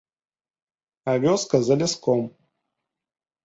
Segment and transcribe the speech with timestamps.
[1.11, 2.19] А вёска за ляском.